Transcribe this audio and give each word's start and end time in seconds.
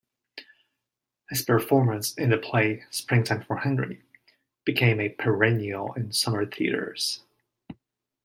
His 1.29 1.43
performance 1.43 2.15
in 2.15 2.31
the 2.31 2.39
play 2.39 2.85
"Springtime 2.89 3.43
for 3.43 3.57
Henry" 3.57 4.01
became 4.65 4.99
a 4.99 5.09
perennial 5.09 5.93
in 5.93 6.11
summer 6.11 6.43
theaters. 6.47 7.21